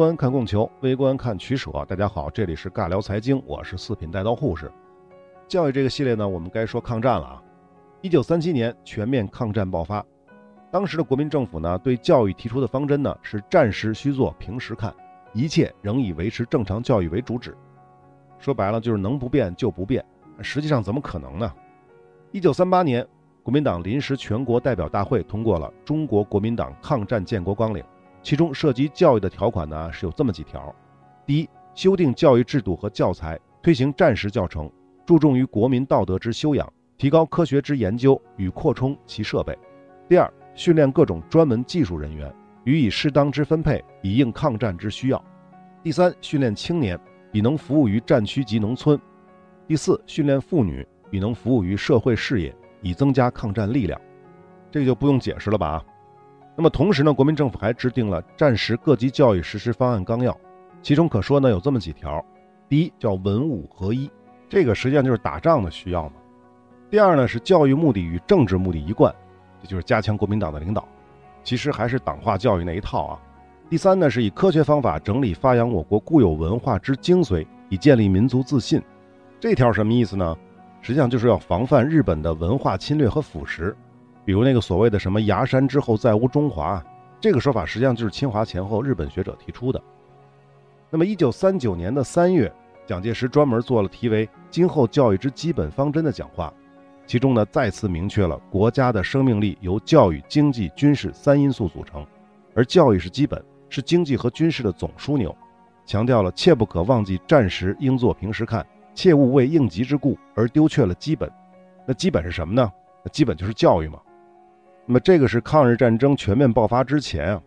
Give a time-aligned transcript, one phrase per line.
[0.00, 1.70] 观看供求，微观看取舍。
[1.86, 4.72] 大家好，这里是尬聊财经，我是四品带刀护士。
[5.46, 7.42] 教育这个系列呢，我们该说抗战了啊。
[8.00, 10.02] 一九三七年全面抗战爆发，
[10.70, 14.90] 当时的国民政府呢，对教育提出的方针呢是战时须做，平时看，
[15.34, 17.54] 一切仍以维持正常教育为主旨。
[18.38, 20.02] 说白了就是能不变就不变。
[20.40, 21.52] 实际上怎么可能呢？
[22.32, 23.06] 一九三八年，
[23.42, 27.82] 国民党临时全国代表大会通过了《中国国民党抗战建国纲领》。
[28.22, 30.74] 其中涉及教育的条款呢，是有这么几条：
[31.26, 34.70] 第一，修订教育制度和教材，推行战时教程，
[35.06, 39.54] 注重于国民道德之修养，提高科学之研究与扩充其设备；
[40.08, 42.32] 第二，训练各种专门技术人员，
[42.64, 45.18] 予以适当之分配，以应抗战之需要；
[45.82, 46.98] 第三，训练青年，
[47.32, 48.98] 以能服务于战区及农村；
[49.66, 53.98] 第四，训练妇女，以能服务于社会事业，以增加抗战力量。
[54.70, 55.82] 这个就不用解释了吧？
[56.60, 60.36] 那么同时呢，国民政府还制定了战时各级教育实施方案纲要，
[60.82, 62.22] 其中可说呢有这么几条：
[62.68, 64.10] 第一叫文武合一，
[64.46, 66.16] 这个实际上就是打仗的需要嘛；
[66.90, 69.10] 第二呢是教育目的与政治目的一贯，
[69.62, 70.86] 这就是加强国民党的领导，
[71.42, 73.18] 其实还是党化教育那一套啊；
[73.70, 78.82] 第三呢是以科学方法整理发扬我国固有文化之精髓，以建立民族自信。
[79.40, 80.36] 这条什么意思呢？
[80.82, 83.74] 实际上就是要防范日本的文化侵略和腐蚀。
[84.24, 86.82] 比如那个所谓的什么“崖山之后再无中华”，
[87.20, 89.82] 这个说法实际上就是侵华前后日本学者提出的。
[90.90, 92.52] 那么，一九三九年的三月，
[92.86, 96.52] 蒋介石专门做了题为《今后教育之基本方针》的讲话，
[97.06, 102.06] 其中呢再次明确了国家的生命力由教育、经济、军事三因素组成，
[102.54, 105.34] 而教育是基本，是经济和军事的总枢纽，
[105.86, 111.30] 强调了切不可忘记战时应做平时看，切勿为应急之故而丢却了基本。
[111.86, 112.72] 那基本是什么呢？
[113.04, 114.00] 那基本就是教育嘛。
[114.90, 117.40] 那么这个是抗日战争全面爆发之前啊，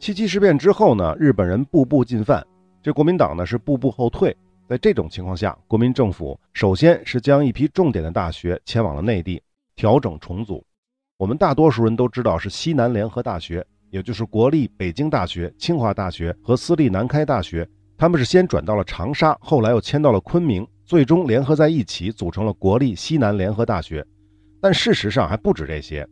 [0.00, 2.44] 七七事变之后呢，日本人步步进犯，
[2.82, 4.36] 这国民党呢是步步后退。
[4.68, 9.40] 在这种情况下，国民政府首先是将一批重点的大学迁往了内地，
[9.76, 10.60] 调整重组。
[11.18, 17.64] 我们大多数人都知道是西南联合大学，也就是国立北京大学、清华大学和私立南开大学，
[17.96, 24.04] 他们是先转到了长沙，后来又迁到了昆明，最终联合在一起组成了国立西南联合大学。
[24.60, 26.04] 但事实上还不止这些。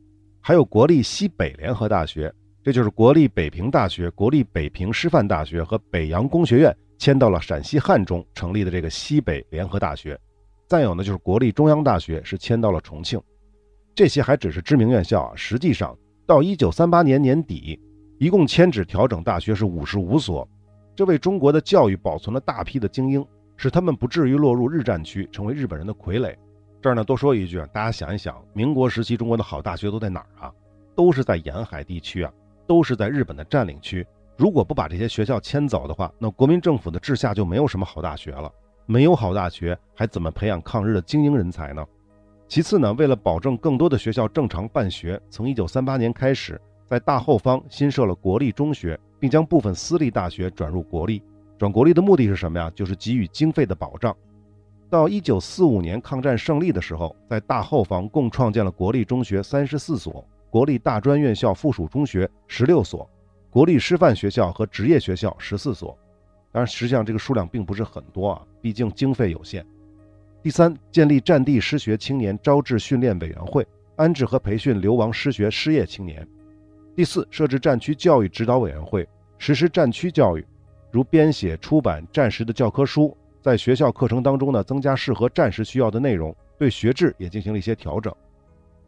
[0.46, 10.16] 还有国立西北联合大学，这就是国立北平大学、国立北平师范大学和北洋工学院迁到了陕西汉中成立的这个西北联合大学。
[10.68, 13.20] 再有呢，就是国立中央大学是迁到了重庆。
[13.92, 17.80] 这些还只是知名院校啊，实际上到一九三八年年底，
[18.20, 20.48] 一共迁址调整大学是五十五所，
[20.94, 26.32] 这为中国的教育保存了大批的精英，使他们不至于落入日战区，成为日本人的傀儡。
[26.86, 30.52] 这儿呢，多说一句，大家想一想，民国时期中国的好大学都在哪儿啊？
[30.94, 32.32] 都是在沿海地区啊，
[32.64, 34.06] 都是在日本的占领区。
[34.36, 38.48] 如果不把这些学校迁走的话，那国民政府的治下就没有什么好大学了。
[38.86, 41.84] 没有好大学，还怎么培养抗日的精英人才呢？
[42.46, 51.20] 其次呢，为了保证更多的学校正常办学，从1938年开始，在大后方新设了国立中学，并将部分私立大学转入国立。
[51.58, 52.70] 转国立的目的是什么呀？
[52.76, 54.16] 就是给予经费的保障。
[54.88, 63.08] 到一九四五年抗战胜利的时候，在大后方共创建了国立中学三十四所，国立大专院校附属中学十六所，
[63.50, 65.96] 国立师范学校和职业学校十四所。
[66.52, 69.66] 当然，实际上这个数量并不是很多啊，毕竟经费有限。
[70.40, 73.66] 第三，建立战地失学青年招致训练委员会，
[73.96, 76.26] 安置和培训流亡失学失业青年。
[76.94, 80.46] 第四，设置战区教育指导委员会，实施战区教育，
[80.92, 83.14] 如编写出版战时的教科书。
[83.46, 88.12] 在学校课程当中呢，增加适合战时需要的内容，对学制也进行了一些调整。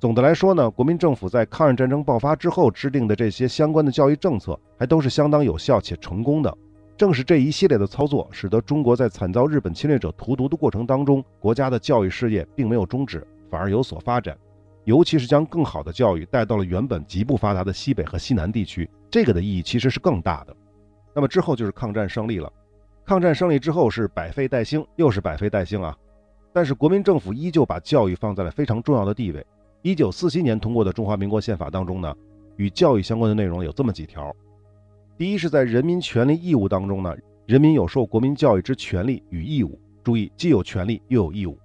[0.01, 6.53] 总的来说呢，国民政府在抗日战争爆发之后制定的这些相关的教育政策，还都是相当有效且成功的。
[6.97, 14.37] 正是这一系列的操作，使得中国在惨遭日本侵略者荼毒的过程当中，国家的教育事业并没有终止，反而有所发展。
[14.82, 20.56] 尤其是将更好的教育带到了原本极不发达的西北和西南地区，这个的意义其实是更大的。
[21.15, 22.53] 那么之后就是抗战胜利了。
[23.08, 25.96] 抗战胜利之后是百废待兴，又是百废待兴啊！
[26.52, 29.43] 但是国民政府依旧把教育放在了非常重要的地位。
[29.81, 32.14] 一九四七年通过的中华民国宪法当中呢，
[32.56, 34.31] 与教育相关的内容有这么几条：
[35.16, 37.16] 第一是在人民权利义务当中呢，
[37.46, 39.81] 人民有受国民教育之权利与义务。
[40.05, 41.58] 注意，既有权利又有义务。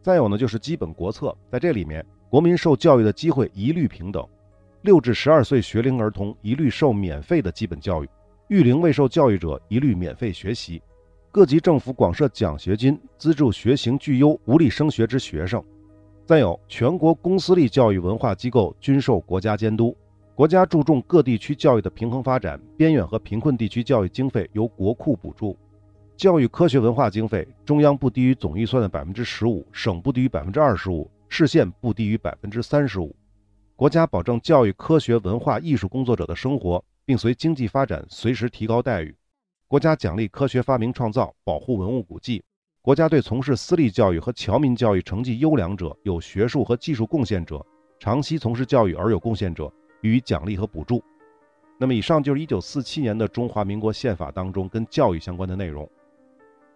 [0.00, 4.26] 再有呢，就是基本国策，在这里面，国民受教育的机会一律平等，
[4.80, 8.08] 六至十二岁学龄儿童一律受免费的基本教育。
[8.50, 10.82] 育龄未受教育者一律免费学习，
[11.30, 15.62] 各级政府广设奖学金，资助学行具优、无力升学之学生。
[16.26, 19.96] 再有，全国公私立教育文化机构均受国家监督，
[20.34, 25.56] 国家注重各地区教育的平衡发展，边远和贫困地区教育经费由国库补助。
[26.16, 33.14] 教育科学文化经费，中央不低于总预算的百分之十五，省不低于百分之二十五，市县不低于百分之三十五。
[33.80, 39.16] 国家保证教育科学文化艺术工作者的生活，并随经济发展随时提高待遇。
[39.66, 42.44] 国家奖励科学发明创造，保护文物古迹。
[42.82, 47.64] 国家对从事私立教育和侨民教育成绩优良者、有学术和技术贡献者、
[47.98, 49.72] 长期从事教育而有贡献者。
[50.02, 51.02] 予以奖励和补助。
[51.78, 55.90] 那么，以上就是一九四七年的中华民国宪法当中跟教育相关的内容。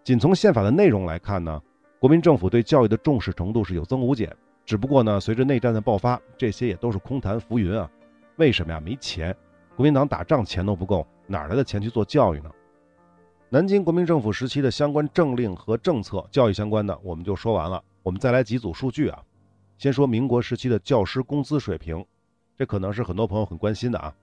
[0.03, 1.61] 仅从宪法的内容来看呢，
[1.99, 4.35] 国民政府对教育的重视程度是有增无减。
[4.67, 7.91] 只不过呢，随着内战的爆发，这些也都是空谈浮云啊。
[8.37, 8.81] 为什么呀？
[8.81, 9.37] 没钱，
[9.77, 12.51] 国民党打仗钱都不够，哪来的钱去做教育呢？
[13.51, 17.83] 南京国民政府时期的相关政令和政策，教育相关的我们就说完了。
[18.03, 19.23] 我们再来几组数据啊。
[19.79, 22.05] 先说民国时期的教师工资水平。
[22.57, 24.15] 这可能是很多朋友很关心的啊！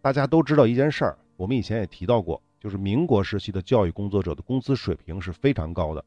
[0.00, 6.04] 大家都知道一件事儿，我们以前也提到过，就是民国时期的教育工作者的工资水平是非常高的。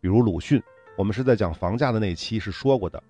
[0.00, 0.62] 比如鲁迅，
[0.96, 3.02] 我们是在讲房价的那期是说过的。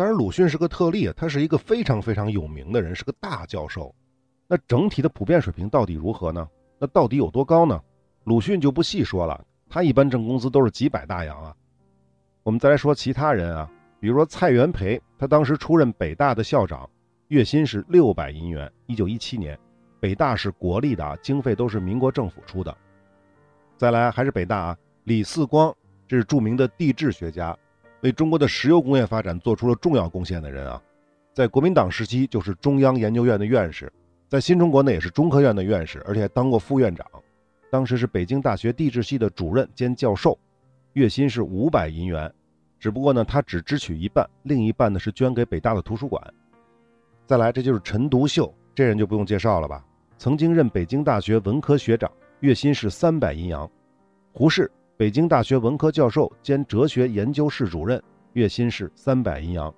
[0.00, 3.94] 当然，鲁迅是个特例，他是一个非常非常有名的人，是个大教授。
[4.48, 6.48] 那整体的普遍水平到底如何呢？
[6.78, 7.78] 那到底有多高呢？
[8.24, 11.54] 鲁迅就不细说了，他一般挣工资都是几百大洋啊。
[12.42, 13.70] 我们再来说其他人啊，
[14.00, 16.88] 比如说蔡元培，他当时出任北大的校长。
[17.28, 18.72] 月薪是六百银元。
[18.86, 19.58] 一九一七年，
[20.00, 22.74] 北大是国立的啊，经费都是民国政府出的。
[23.76, 25.76] 再来还是北大啊，李四光，
[26.08, 27.54] 这是著名的地质学家，
[28.02, 30.80] 为中国的石油工业发展做出了重要贡献的人啊。
[31.32, 33.92] 在国民党时期就是中央研究院的院士，
[34.28, 37.06] 在新中国呢也是中科院的院士，而且还当过副院长。
[37.70, 40.36] 当时是北京大学地质系的主任兼教授，
[40.94, 42.32] 月薪是五百银元。
[42.78, 46.22] 只不过呢，他只支取一半，另一半呢是捐给北大的图书馆。
[47.26, 49.84] 再来，这就是陈独秀，这人就不用介绍了吧？
[50.18, 52.10] 曾经任北京大学文科学长，
[52.40, 53.70] 月薪是三百银洋。
[54.32, 54.70] 胡适，
[55.00, 58.02] 北京大学文科教授兼哲学研究室主任，
[58.34, 59.74] 月薪是三百银洋。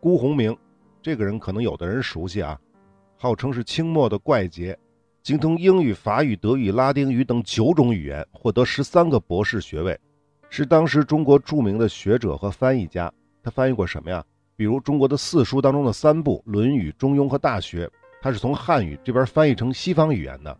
[0.00, 0.58] 辜鸿铭，
[1.00, 2.58] 这个人可能有的人熟悉啊，
[3.16, 4.76] 号称是清末的怪杰，
[5.22, 9.96] 精通英语、法语、德语、拉丁语等九种语言，获得十三个博士学位，
[10.50, 13.08] 是当时中国著名的学者和翻译家。
[13.44, 14.24] 他翻译过什么呀？
[14.56, 17.86] 比如中国的四书当中的三部《论语》《中庸》和《大学》，
[18.20, 20.58] 他是从汉语这边翻译成西方语言的。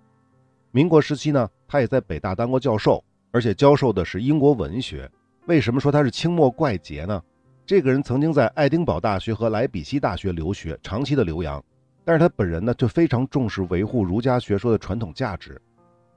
[0.71, 3.03] 民国时期呢，他也在北大当过教授，
[3.37, 5.07] 而且教授的是英国文学。
[5.45, 7.23] 为什么说他是清末怪杰呢？
[7.67, 11.63] 这个人曾经在爱丁堡大学和莱比锡大学留学，长期的留洋，
[12.03, 15.61] 但是他本人呢，就非常重视维护儒家学说的传统价值。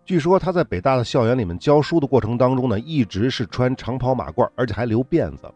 [0.06, 5.54] 据说他在北大的校园里面教书的过程当中呢，一直是穿长袍马褂，而且还留辫子。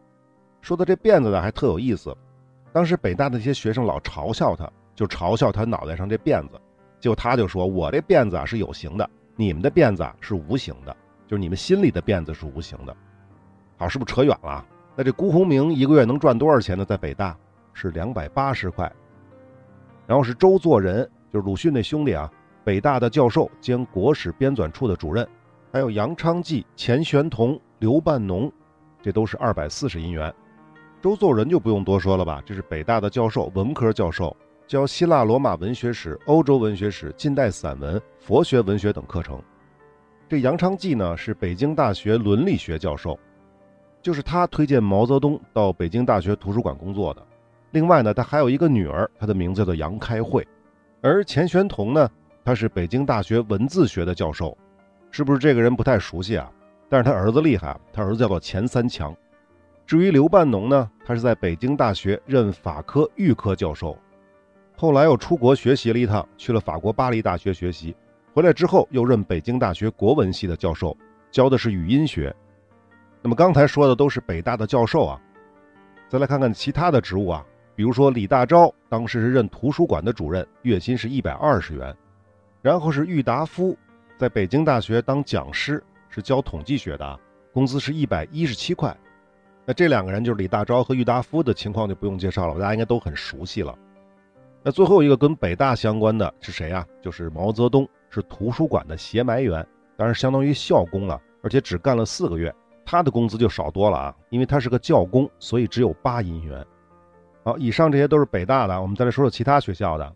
[0.60, 2.14] 说到这辫子呢，还特有意思。
[2.74, 6.60] 当时北大的那些学生老嘲笑他，就嘲笑他脑袋上这辫子。
[7.00, 10.96] 结果他就说：“我这辫子啊是有形的，你们的辫子啊是无形的，
[11.34, 12.96] 就是你们心里的辫子是无形的。”
[13.76, 14.64] 好，是不是扯远了？
[14.96, 16.86] 那这辜鸿铭一个月能赚多少钱呢？
[16.86, 17.36] 在北大
[17.74, 18.92] 是两百八十块。
[20.06, 22.32] 然后是周作人，就是鲁迅那兄弟啊，
[22.64, 25.28] 北大的教授兼国史编纂处的主任。
[25.72, 28.52] 还有杨昌济、钱玄同、刘半农，
[29.02, 30.32] 这都是二百四十银元。
[31.02, 34.38] 周作人就不用多说了吧，这是北大的教授，文科教授，
[34.68, 39.42] 教希腊罗马文学史、欧洲文学史、近代散文、佛学文学等课程。
[40.34, 43.20] 这杨昌济呢是北京大学伦理学教授，
[44.02, 47.24] 就是他推荐毛泽东到北京大学图书馆工作的。
[47.70, 50.44] 另外呢，他还有一个女儿，她的名字叫做杨开慧。
[51.02, 52.10] 而钱玄同呢，
[52.44, 54.58] 他是北京大学文字学的教授，
[55.12, 56.52] 是不是这个人不太熟悉啊？
[56.90, 59.16] 但是他儿子厉害，他儿子叫做钱三强。
[59.86, 63.96] 至于刘半农呢，他是在北京大学任法科预科教授，
[64.76, 67.96] 后来又出国学习了一趟，去了法国巴黎大学学习，
[68.34, 70.98] 回来之后又任北京大学国文系的教授，
[71.30, 72.36] 教的是语音学。
[73.22, 75.22] 那么刚才说的都是北大的教授啊，
[76.10, 81.96] 再来看看其他的职务啊，比如说李大钊当时是任图书馆的主任，月薪是一百二十元，
[82.64, 83.78] 然后是郁达夫
[84.18, 87.20] 在北京大学当讲师，是教统计学的，
[87.54, 88.98] 工资是一百一十七块。
[89.64, 93.78] 那这两个人就是李大钊和郁达夫的情况就不用介绍了，大家应该都很熟悉了。
[94.64, 96.84] 那最后一个跟北大相关的是谁啊？
[97.02, 99.66] 就是毛泽东，是图书馆的协埋员，
[99.98, 102.54] 当然相当于校工了，而且只干了四个月，
[102.86, 106.64] 他的工资就少多了啊，因为他是个教工，所以只有八银元。
[107.44, 110.16] 好，以上这些都是北大的，我们再来说说其他学校的。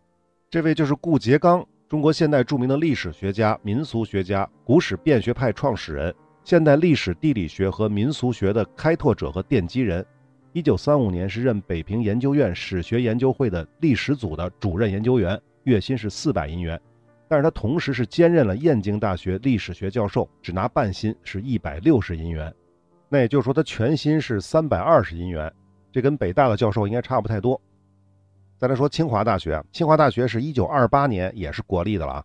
[0.50, 6.13] 这位就是顾颉刚，中国现代著名的历史学家、民俗学家、古史辨学派创始人。
[6.44, 10.06] 现代历史地理学和民俗学的开拓者和奠基人，
[10.54, 16.80] 一九三五年是任北平研究院史学研究会的历史组的主任研究员，月薪是四百银元。
[17.27, 22.53] 但是他同时是兼任了燕京大学历史学教授，只拿半薪，是一百六十银元。
[23.10, 25.53] 那也就是说，他全薪是三百二十银元，
[25.91, 27.60] 这跟北大的教授应该差不太多。
[28.57, 32.24] 再来说清华大学，清华大学是一九二八年也是国立的了啊。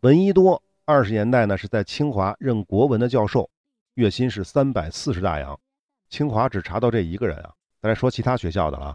[0.00, 3.48] 闻一多二十年代呢是在清华任国文的教授，
[3.94, 5.58] 月薪是三百四十大洋。
[6.10, 7.50] 清华只查到这一个人啊。
[7.80, 8.94] 再来说其他学校的了，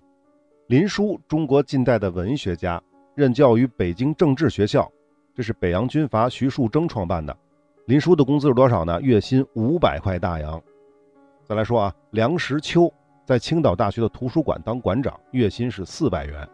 [0.67, 2.81] 林纾，中国近代的文学家，
[3.15, 4.91] 任教于北京政治学校。
[5.39, 7.34] 这是北洋军阀徐树铮创办的。
[7.86, 9.01] 林纾的工资是多少呢？
[9.01, 10.62] 月薪五百块大洋。
[11.46, 12.93] 再来说啊，梁实秋
[13.24, 16.46] 在青岛大学的图书馆当馆长，月薪是四百元。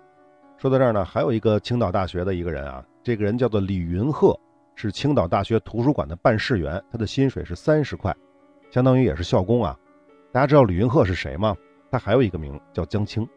[0.56, 4.39] 说到这儿呢，还有一个青岛大学的一个人啊，这个人叫做李云鹤，
[4.75, 8.15] 是青岛大学图书馆的办事员，他的薪水是三十块，
[8.70, 9.75] 相当于也是校工啊。
[10.32, 11.58] 大家知道李云鹤是谁吗？
[11.89, 13.27] 他还有一个名叫江青。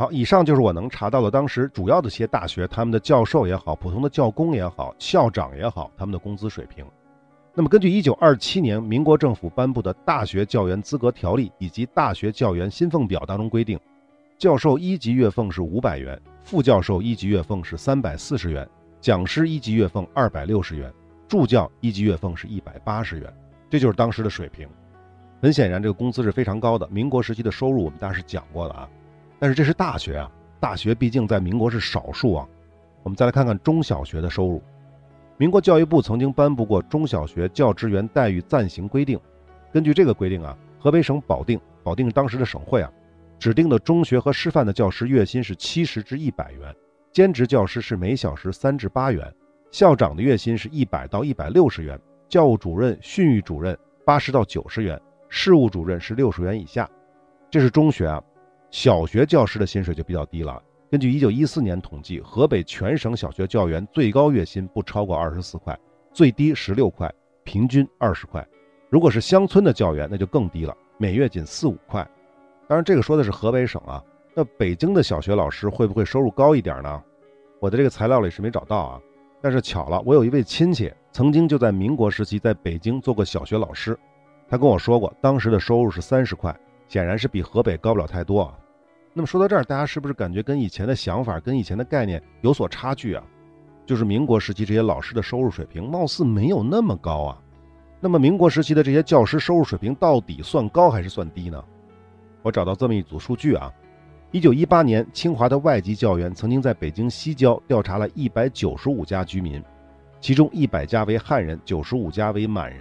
[0.00, 6.82] 好，以上就是我能查到的当时主要的些大学，他们的教授也好，普通的教工也好，校长也好，他们的工资水平。
[7.52, 13.78] 那么，根据一九二七年民国政府颁布的《大学教员资格条例》以及《大学教员薪俸表》当中规定，
[14.38, 18.66] 教授一级月俸是五百元，副教授一级月俸是三百四十元，
[19.02, 20.90] 讲师一级月俸二百六十元，
[21.28, 23.30] 助教一级月俸是一百八十元，
[23.68, 24.66] 这就是当时的水平。
[25.42, 26.88] 很显然，这个工资是非常高的。
[26.88, 28.88] 民国时期的收入，我们大家是讲过了啊。
[29.40, 30.30] 但是这是大学啊，
[30.60, 32.46] 大学毕竟在民国是少数啊。
[33.02, 34.62] 我们再来看看中小学的收入。
[35.38, 39.16] 民国教育部曾经颁布过《中小学教职员待遇暂行规定》，
[39.72, 42.92] 根据这个规定啊，河北省保定，保定当时的省会啊，
[43.38, 46.76] 指定的中学和师范的教师月薪是七十至一百元，
[47.10, 49.26] 兼职教师是每小时三至八元，
[49.70, 56.86] 校长的月薪是一百到一百六十元，教务主任、训育主任八十到九十元，事务主任是六十元以下。
[57.50, 58.22] 这是中学啊。
[58.70, 60.62] 小学教师的薪水就比较低了。
[60.90, 65.78] 根据一九一四年统计，河北全省小学教员最高月薪不超过二十四块，
[66.12, 67.12] 最低十六块，
[67.44, 68.46] 平均二十块。
[68.88, 72.08] 如果是乡村的教员，那就更低了，每月仅四五块。
[72.68, 74.02] 当然，这个说的是河北省啊。
[74.34, 77.02] 那北京的小学老师会不会收入高一点呢？
[77.58, 79.00] 我的这个材料里是没找到啊。
[79.40, 83.98] 但是巧了，我有一位亲戚曾经就在民国时期在北京做过小学老师，
[84.48, 86.56] 他跟我说过，当时的收入是三十块。
[86.90, 88.58] 显然是比河北高不了太多啊。
[89.14, 93.22] 那么说到这儿，大家是不是感觉跟以前的想法、跟以前的概念有所差距啊？
[93.86, 97.38] 就是民国时期这些老师的收入水平貌似没有那么高啊。
[98.00, 101.64] 那么民国时期的这些教师收入水平到底算高还是算低呢？
[102.42, 103.72] 我找到这么一组数据啊。
[104.32, 109.62] 一九一八年，清华的外籍教员曾经在北京西郊调查了一百九十五家居民，
[110.20, 112.80] 其中一百家为汉人，九十五家为满人。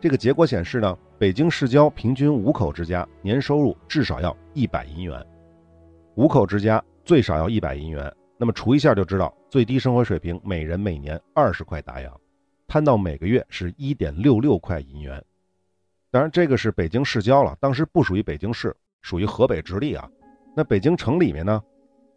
[0.00, 0.98] 这个结果显示呢。
[1.20, 5.22] 北京市郊平均五口之家年收入至少要一百银元，
[6.14, 8.10] 五口之家最少要一百银元。
[8.38, 12.10] 那么除一下就知道，最低生活水平每人每年二十块大洋，
[12.66, 15.22] 摊到每个月是一点六六块银元。
[16.10, 20.08] 当然，这个是北京市郊了，当时不属于北京市，属于河北直隶啊。
[20.56, 21.62] 那北京城里面呢？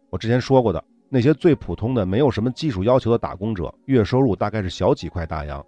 [0.08, 5.62] 我之前说过的那些最普通的、没有什么技术要求的打工者，月收入大概是小几块大洋。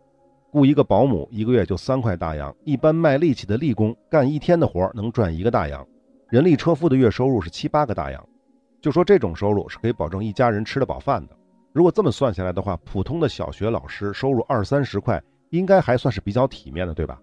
[0.57, 2.55] 雇一个保姆，一个月就三块大洋。
[2.65, 5.87] 一般卖力气的力工，干一天的活能赚一个大洋。
[6.31, 8.27] 人力车夫的月收入是七八个大洋。
[8.81, 11.37] 就说这种收入是可以保证一家人吃得饱饭的。
[11.75, 17.21] 如果这么算下来的话，普通的小学老师收入二三十块，应该还算是比较体面的，对吧？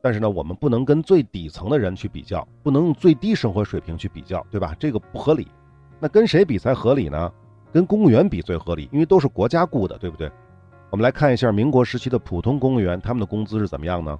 [0.00, 4.72] 但是呢，我们不能跟最底层的人去比较，不能用最低生活水平去比较，对吧？
[4.78, 5.48] 这个不合理。
[5.98, 7.32] 那跟谁比才合理呢？
[7.72, 10.30] 跟公务员比最合理，因为都是国家雇的，对不对？
[10.90, 14.18] 我们来看一下民国时期的普通公务员，他们的工资是怎么样呢？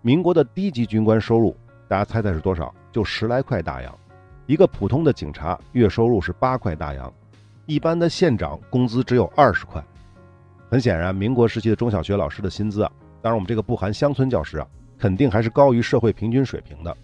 [0.00, 1.54] 民国的低级军官收入，
[1.86, 2.74] 大家猜猜是多少？
[2.90, 3.98] 就十来块大洋。
[4.46, 7.12] 一个普通的警察月收入是八块大洋，
[7.66, 9.84] 一般的县长工资只有二十块。
[10.70, 12.90] 很显然，民国时期的中小学老师的薪资啊，
[13.20, 14.66] 当然我们这个不含乡村教师啊，
[14.98, 16.96] 肯定还是高于社会平均水平的。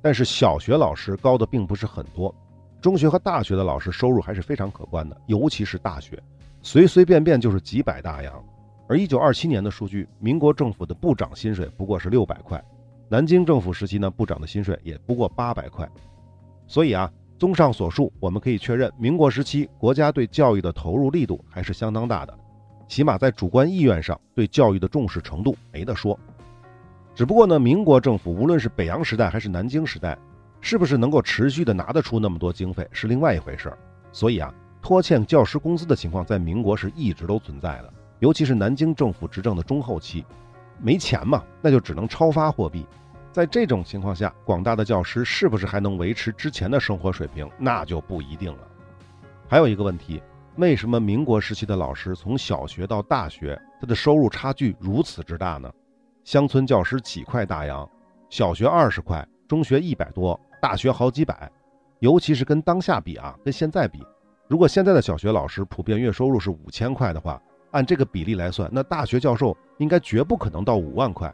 [0.00, 2.32] 但是小学老师高的并不是很多，
[2.80, 6.22] 中学和大学的老师收入还是非常可观的，尤其是大学。
[6.66, 8.42] 随随便便就是几百大洋，
[8.88, 12.60] 而一九二七年的数据，民国政府的部长薪水不过是六百块，
[13.06, 15.86] 南京政府时期呢，部长的薪水也不过八百块。
[16.66, 22.34] 所以啊，综上所述，我们可以确认，民国时期国家对教育的投入力度还是相当大的，
[22.88, 26.18] 起码在主观意愿上对教育的重视程度没得说。
[27.14, 30.16] 只不过呢，民国政府无论是北洋时代还是南京时代，
[30.62, 33.78] 是不是能够持续的拿得出那么多经费是另外一回事儿。
[34.10, 34.50] 所以啊。
[34.84, 40.22] 拖欠教师工资的情况在民国是一直都存在的，尤其是南京政府执政的中后期，
[40.78, 42.86] 没钱嘛，那就只能超发货币。
[43.32, 48.58] 在这种情况下，广大的教师是不是还能维持之前的生活水平，那就不一定了。
[49.48, 50.22] 还有一个问题，
[50.56, 55.72] 为什么民国时期的老师从小学到大学，他的收入差距如此之大呢？
[56.24, 57.88] 乡村教师几块大洋，
[58.28, 61.50] 小学二十块，中学一百多，大学好几百。
[62.00, 64.04] 尤其是跟当下比啊，跟现在比，
[64.46, 71.32] 如果现在的小学老师普遍月收入是五千块的话，按这个比例来算，那大学教授应该绝不可能到五万块。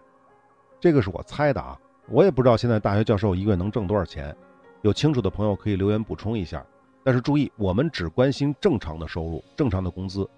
[0.79, 1.79] 这个是我猜的啊。
[2.09, 4.35] 我也不知道现在大学教授一个月能挣多少钱，
[4.83, 6.65] 有清楚的朋友可以留言补充一下。
[7.03, 10.29] 但是注意，我们只关心正常的收入、正常的工资，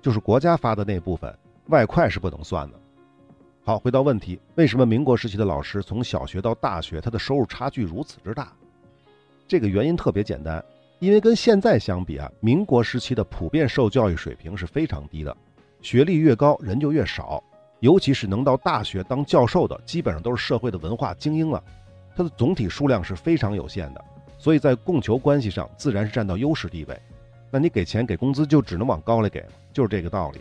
[0.00, 1.36] 就是国家发的那部分，
[1.66, 2.78] 外快是不能算的。
[3.64, 8.52] 好，回到问题，为什么民国时期的老师从小学到大学，他的收入差距如此之大？
[9.46, 10.64] 这个原因特别简单，
[11.02, 15.36] 因为跟现在相比啊，民国时期的普遍受教育水平是非常低的，
[15.80, 17.42] 学历越高，人就越少。
[17.80, 21.60] 尤其是能到大学当教授的，基本上都是社会的文化精英了，
[22.14, 24.04] 它的总体数量是非常有限的，
[24.38, 26.96] 所以在供求关系上自然是占到优势地位。
[27.50, 30.40] 那你给钱给工资就只能往高里给，就是这个道理。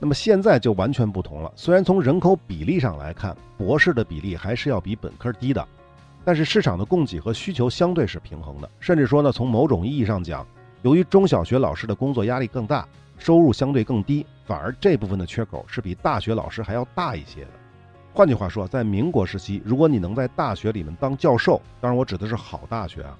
[0.00, 5.68] 那么现在就完全不同了，虽然从人口比例上来看，博士的比例还是要比本科低的，
[6.24, 10.46] 但是市场的供给和需求相对是平衡的，甚至说呢，从某种意义上讲，
[10.82, 12.86] 由于中小学老师的工作压力更大。
[13.20, 17.50] 收入相对更低，反而这部分的缺口是比大学老师还要大一些的。
[18.12, 23.18] 换句话说，在民国时期，如果你能在大学里面当教授，当然我指的是好大学啊，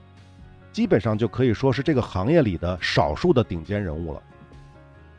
[0.71, 4.23] 基本上就可以说是这个行业里的少数的顶尖人物了。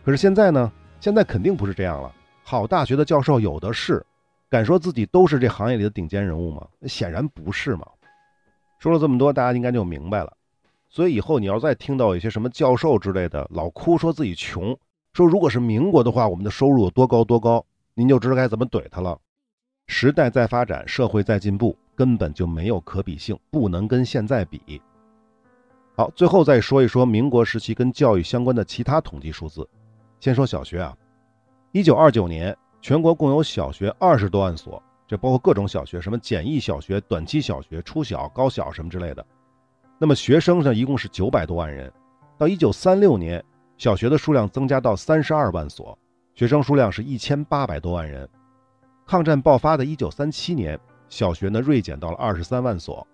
[0.05, 0.71] 可是现在呢？
[1.01, 2.09] 现在肯定不是这样了。
[2.45, 4.01] 好大学的教授有的是，
[4.50, 6.68] 敢说自己都是这行业里的顶尖人物吗？
[6.88, 7.86] 显然不是嘛。
[8.79, 10.34] 说了这么多，大家应该就明白了。
[10.89, 14.75] 所以以后你要再听到一些什么教授之类的老哭说自己穷，
[15.13, 17.63] 说如果是民国的话，我们的收入有多高多高，
[17.94, 19.20] 您就知道该怎么怼他了。
[19.86, 24.81] 时代在发展，社会在进步，根本就没有可比性，不能跟现在比。
[25.96, 29.68] 好，最后再说一说民国时期跟教育相关的其他统计数字。
[30.20, 30.96] 先说小学啊，
[31.72, 39.25] 一九二九年全国共有小学二十多万所，这包括各种小学，什么简易小学、短期小学、初小、高小什么之类的。
[39.98, 41.92] 那么学生呢，一共是九百多万人。
[42.37, 43.44] 到一九三六年，
[43.77, 45.98] 小学的数量增加到三十二万所，
[46.35, 48.27] 学生数量是一千八百多万人。
[49.05, 53.05] 抗战爆发的一九三七年，小学呢锐减到了二十三万所，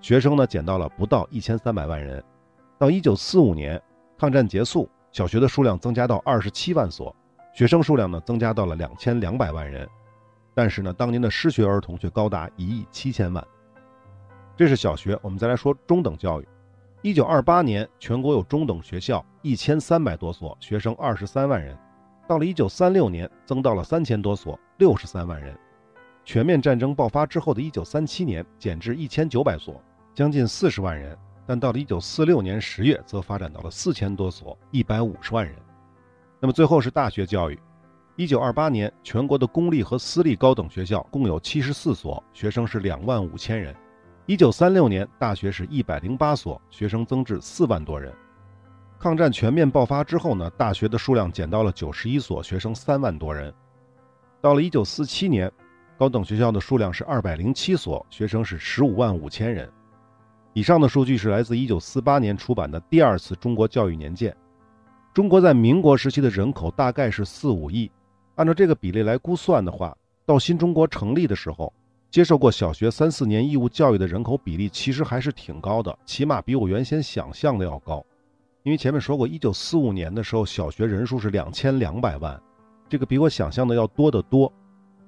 [0.00, 2.24] 学生呢减到了不到一千三百万人。
[2.78, 3.78] 到一九四五年，
[4.16, 7.14] 抗战结束，小学的数量增加到二十七万所，
[7.52, 9.88] 学生数量呢增加到了两千两百万人。
[10.52, 13.46] 但是呢，当年的失学儿童却高达一亿七千万。
[14.56, 16.48] 这是小学，我们再来说中等教育。
[17.02, 21.78] 一九二八年，全国有中等学校一千三百多所，学生二十三万人。
[22.28, 25.56] 到了一九三六年，增到了三千多所，六十三万人。
[26.24, 29.82] 全面战争爆发之后的一九三七年，减至一千九百所，
[30.14, 31.16] 将近四十万人。
[31.46, 35.54] 但到了一九四六年十月，则发展到了四千多所，一百五十万人。
[36.40, 37.60] 那么最后是大学教育。
[38.16, 43.74] 一九二八年，全国的公立和私立高等学校共有七十四所，学生是两万五千人。
[44.26, 48.12] 一九三六年，大学是一百零八所，学生增至四万多人。
[48.98, 53.52] 抗战全面爆发之后呢，大学的数量减到了九十一所，学生三万多人。
[54.40, 55.50] 到了一九四七年，
[55.98, 59.70] 高等学校的数量是二百零七所，学生是十五万五千人。
[60.52, 64.36] 以上的数据是来自一九四八年出版的第二次中国教育年鉴。
[65.12, 67.90] 中国在民国时期的人口大概是四五亿，
[68.36, 71.72] 按照这个比例来估算的话，到新中国成立的时候。
[72.10, 78.04] 接受过小学三四年义务教育的人口比例其实还是挺高的，起码比我原先想象的要高。
[78.64, 82.40] 因为前面说过，一九四五年的时候小学人数是两千两百万，
[82.88, 84.52] 这个比我想象的要多得多。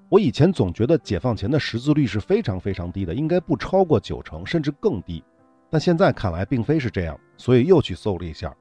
[0.08, 5.22] 我以前总觉得解放前的识字率是非常非常低的，应该不超过九成，甚至更低。
[5.70, 8.54] 但现在看来并非是这样，所以又去搜了一下，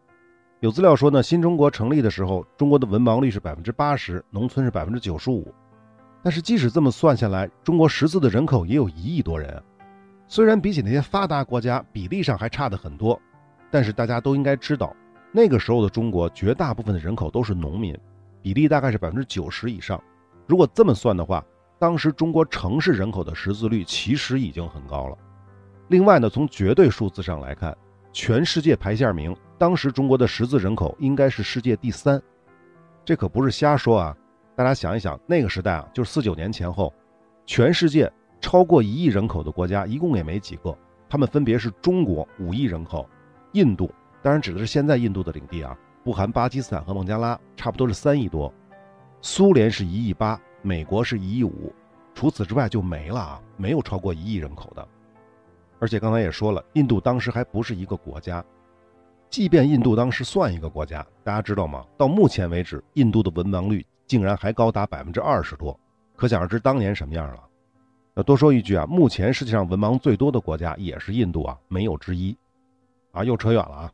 [0.62, 5.52] 有资料说呢，新中国成立的时候，中国的文盲率是百分之八十，农村是百分之九十五。
[6.22, 9.60] 但是即使这么算下来，中国识字的人口也有一亿多人。
[10.28, 13.20] 虽然比起那些发达国家比例上还差得很多，
[13.72, 14.96] 但是大家都应该知道，
[15.32, 17.98] 那个时候的中国绝大部分的人口都是农民，
[18.44, 20.00] 比例大概是百分之九十以上。
[20.46, 21.44] 如果这么算的话，
[21.80, 25.18] 当时中国城市人口的识字率其实已经很高了。
[25.88, 27.76] 另外呢，从绝对数字上来看，
[28.14, 32.20] 全世界排下名，当时中国的识字人口应该是世界第三。
[33.06, 34.18] 这可不是瞎说啊。
[34.56, 36.92] 大家想一想，那个时代啊，就是四九年前后，
[37.46, 40.76] 全世界超过一亿人口的国家一共也没几个。
[41.08, 43.08] 他们分别是中国五亿人口，
[43.52, 43.94] 印度
[44.24, 48.52] 当然指的是现在印度的领地啊，不含巴基斯坦和孟加拉，差不多是三亿多。
[49.22, 51.72] 苏联是一亿八，美国是一亿五，
[52.16, 54.88] 除此之外就没了啊，没有超过一亿人口的。
[55.78, 58.44] 而且刚才也说了，印度当时还不是一个国家。
[59.32, 61.86] 即便印度当时算一个国家，大家知道吗？
[61.98, 65.80] 到目前为止，印度的文盲率竟然还高达百分之二十多，
[66.18, 67.42] 可想而知当年什么样了。
[68.16, 72.38] 要多说一句啊，目前世界上文盲最多的国家也是印度啊，没有之一。
[73.12, 73.92] 啊，又扯远了啊。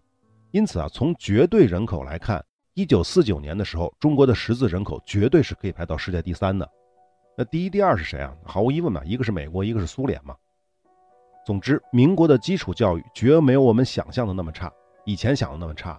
[0.50, 6.68] 因此啊，从绝对人口来看，一九四九年的时候，中国的识字人口绝对是可以排到世界第三的。
[7.38, 8.34] 那第一、第二是谁啊？
[8.44, 10.36] 毫无疑问嘛，一个是美国，一个是苏联嘛。
[11.46, 14.74] 总之，民国的基础教育绝没有我们想象的那么差。
[15.08, 15.98] 以前想的那么差，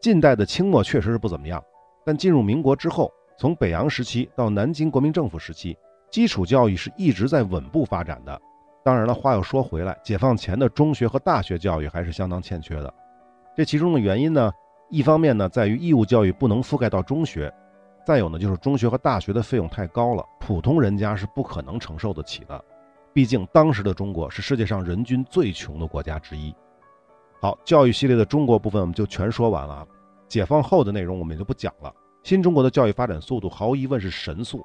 [0.00, 1.62] 近代的清末确实是不怎么样，
[2.06, 5.76] 但进入民国之后，从北洋时期到南京国民政府时期，
[6.10, 8.40] 基础教育是一直在稳步发展的。
[8.82, 12.94] 当然了，话又说回来，解放前的中学和大学教育还是相当欠缺的。
[13.54, 14.50] 这其中的原因呢，
[14.88, 17.52] 一方面呢在于义务教育不能覆盖到中学，
[18.06, 22.64] 再有呢就是中学和大学的费用太高了，普通人家是不可能承受得起的。
[23.12, 26.54] 毕竟当时的中国是世界上人均最穷的国家之一。
[27.44, 29.86] 好，教育系列的中国部分我们就全说完了啊。
[30.26, 31.94] 解放后的内容我们也就不讲了。
[32.22, 34.64] 新中国的教育发展速度毫无疑问是神速。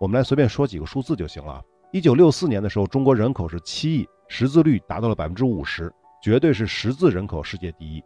[0.00, 1.62] 我们来随便说几个数字就行了。
[1.92, 5.92] 一九六四年的时候，中国人口是七亿，识字率达到了百分之五十，
[6.22, 8.02] 绝对是识字人口世界第一。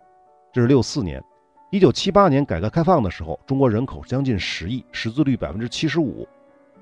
[0.52, 1.22] 这是六四年。
[1.70, 6.26] 一九七八年改革开放的时候，中国人口将近十亿，识字率百分之七十五。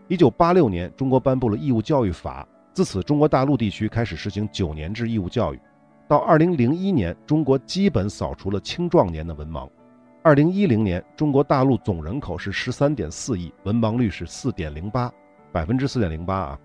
[0.08, 5.60] 一九八六年，中国颁布了义务教育法，自此中国大陆地区开始实行九年制义务教育。
[6.10, 9.70] 到二零零一年，中国基本扫除了青壮年的文盲。
[10.24, 15.08] 二零一零年，中国大陆总人口是十三点四亿，文盲率是四点零八，
[15.52, 16.58] 百分之四点零八啊。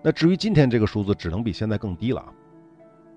[0.00, 2.32] 那至于今天这个数字，只能比现在更低了啊。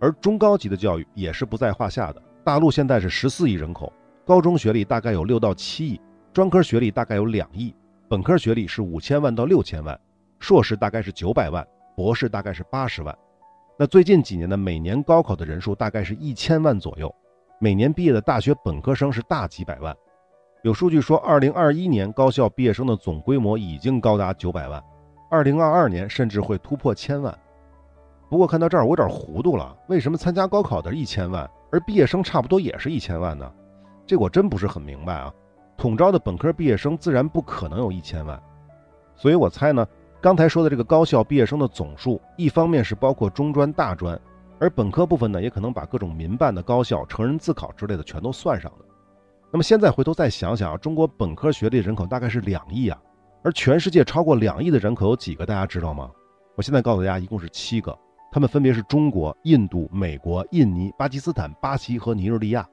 [0.01, 2.21] 而中高级的教育也是不在话下的。
[2.43, 3.93] 大陆现在是十四亿人口，
[4.25, 6.01] 高中学历大概有六到七亿，
[6.34, 7.73] 专科学历大概有两亿，
[8.10, 9.97] 本科学历是五千万到六千万，
[10.38, 13.17] 硕士大概是九百万，博士大概是八十万。
[13.82, 17.12] 那最近几年的每年高考的人数大概是一千万左右，
[17.58, 19.91] 每年毕业的大学本科生是大几百万。
[20.62, 24.80] 有数据说，二零二一年高校毕业生的总规模已经高达九百万，
[25.32, 27.36] 二零二二年甚至会突破千万。
[28.30, 33.52] 不过看到这儿我有点糊涂了，为什么参加高考的一千万，而毕业生差不多也是一千万呢？
[34.06, 35.34] 这我真不是很明白啊。
[35.76, 38.39] 统招的本科毕业生自然不可能有一千万，
[39.15, 39.84] 所以我猜呢。
[40.21, 44.19] 刚才说的这个高校毕业生的总数，一方面是包括中专、大专，
[44.60, 48.86] 而本科部分呢，也可能把各种民办的高校、成人自考之类的全都算上了。
[49.51, 53.01] 那么现在回头再想想啊，中国本科学历人口大概是两亿啊，
[53.41, 55.43] 而全世界超过两亿的人口有几个？
[55.43, 56.12] 大家知道吗？
[56.55, 57.97] 我现在告诉大家，一共是七个，
[58.31, 62.63] 他们分别是中国、印度、美国、印尼、巴基斯坦、巴西和尼日利亚。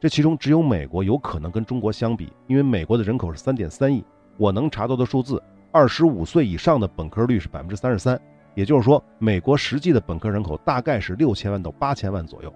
[0.00, 4.04] 这其中只有美国有可能跟中国相比，因为美国的人口是三点三亿。
[4.36, 5.40] 我能查到的数字。
[5.76, 8.18] 二十五岁以上的本科率是百分之三十三，
[8.54, 12.50] 也就是说，美国实际的本科人口大概是六千万到八千万左右。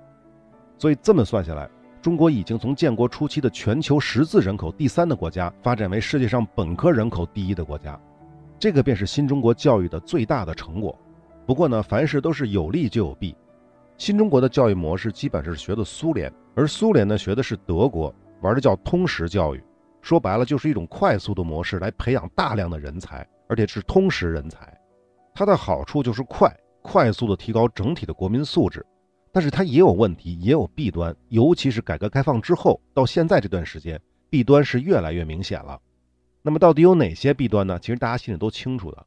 [0.79, 1.69] 所以这么算下来，
[2.01, 8.01] 中国已经从建国初期的全球识字人口第三的国家，发展为世界上本科人口第一的国家。
[8.59, 10.99] 这个便是新中国教育的最大的成果。
[11.45, 13.37] 不过呢，凡事都是有利就有弊。
[13.99, 19.63] 新中国的教育模式基本是学的苏联，而苏联呢学的是德国，玩的叫通识教育。
[20.03, 24.77] 说白了就是一种快速的模式来培养大量的人才，而且是通识人才。
[25.35, 28.85] 它的好处就是快，快速的提高整体的国民素质。
[29.33, 31.15] 但是它也有问题，也有弊端。
[31.29, 35.81] 尤其是改革开放之后到现在这段时间，弊端是越来越明显了。
[36.43, 37.79] 那么到底有哪些弊端呢？
[37.79, 39.07] 其实大家心里都清楚的。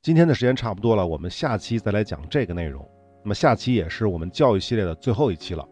[0.00, 2.88] 今天的时间差不多了，我们下期再来讲这个内容。
[3.24, 5.66] 那么下期也是我们教育系列的最后一期了。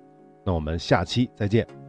[0.45, 1.86] 那我们下期再见。